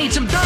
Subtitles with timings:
[0.00, 0.40] I need some dirt,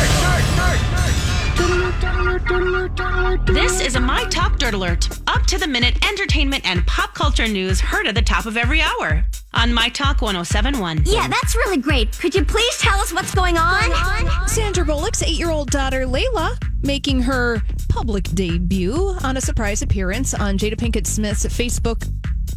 [1.54, 3.54] dirt, dirt, dirt.
[3.54, 5.08] This is a My Talk Dirt Alert.
[5.28, 8.82] Up to the minute entertainment and pop culture news heard at the top of every
[8.82, 11.04] hour on My Talk 1071.
[11.06, 12.18] Yeah, that's really great.
[12.18, 14.48] Could you please tell us what's going on?
[14.48, 20.34] Sandra Bullock's eight year old daughter, Laila, making her public debut on a surprise appearance
[20.34, 22.02] on Jada Pinkett Smith's Facebook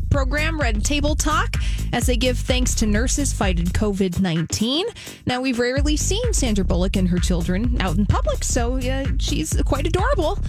[0.10, 1.56] program, Red Table Talk,
[1.94, 4.86] as they give thanks to nurses fighting COVID 19.
[5.26, 9.60] Now, we've rarely seen Sandra Bullock and her children out in public, so uh, she's
[9.64, 10.40] quite adorable.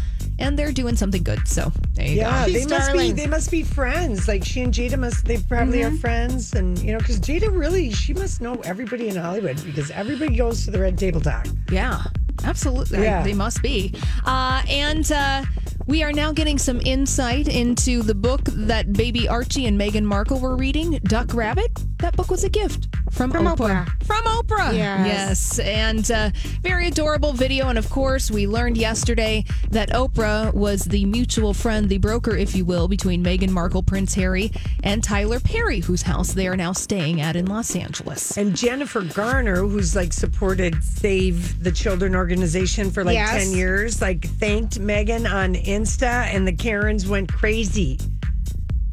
[0.41, 1.49] And they're doing something good.
[1.49, 2.53] So there you Yeah, go.
[2.53, 4.29] they must be they must be friends.
[4.29, 5.97] Like she and Jada must they probably Mm-hmm.
[5.97, 9.91] are friends, and you know because Jada really she must know everybody in Hollywood because
[9.91, 11.49] everybody goes to the Red Table Talk.
[11.73, 12.05] Yeah,
[12.45, 13.03] absolutely.
[13.03, 13.25] Yeah.
[13.25, 13.93] They must be.
[14.25, 15.43] Uh, and uh,
[15.87, 20.41] we are now getting some insight into the book that baby Archie and Meghan Markle
[20.41, 21.71] were reading, Duck Rabbit.
[21.99, 22.89] That book was a gift
[23.19, 23.85] from, From Oprah.
[23.85, 24.05] Oprah.
[24.05, 24.73] From Oprah.
[24.75, 25.07] Yes.
[25.07, 25.59] Yes.
[25.59, 26.31] And uh,
[26.63, 27.69] very adorable video.
[27.69, 32.55] And of course, we learned yesterday that Oprah was the mutual friend, the broker, if
[32.55, 34.53] you will, between Meghan Markle, Prince Harry,
[34.85, 38.39] and Tyler Perry, whose house they are now staying at in Los Angeles.
[38.39, 43.31] And Jennifer Garner, who's like supported Save the Children organization for like Yes.
[43.45, 47.99] ten years, like thanked Meghan on Insta, and the Karens went crazy.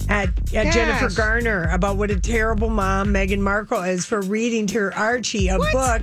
[0.08, 4.80] At, at Jennifer Garner about what a terrible mom Meghan Markle is for reading to
[4.80, 6.02] her Archie a book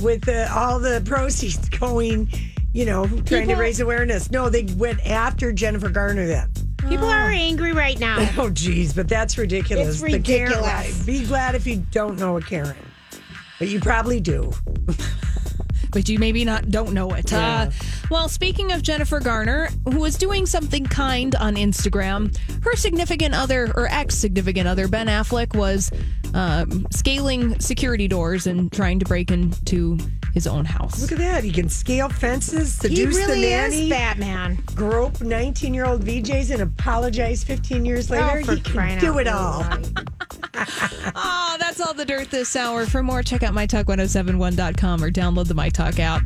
[0.00, 2.28] with the, all the proceeds going,
[2.72, 4.30] you know, trying to raise awareness.
[4.30, 6.50] No, they went after Jennifer Garner then.
[6.88, 7.34] People are ah.
[7.34, 8.28] angry right now.
[8.38, 10.00] Oh, geez, but that's ridiculous.
[10.00, 11.04] It's The Karen- ridiculous.
[11.04, 12.76] be glad if you don't know a Karen,
[13.58, 14.52] but you probably do.
[15.92, 17.32] but you maybe not don't know it.
[17.32, 17.70] Uh,
[18.10, 23.72] well, speaking of Jennifer Garner, who was doing something kind on Instagram, her significant other
[23.76, 25.90] or ex significant other Ben Affleck was
[26.34, 29.98] um, scaling security doors and trying to break into
[30.34, 31.00] his own house.
[31.00, 31.42] Look at that.
[31.44, 34.58] He can scale fences, He seduce really the is nanny, Batman.
[34.74, 38.40] grope 19 year old VJs, and apologize 15 years later.
[38.42, 39.64] Oh, for he can do it all.
[41.14, 42.86] Oh, that's all the dirt this hour.
[42.86, 46.22] For more, check out mytalk1071.com or download the MyTalk app.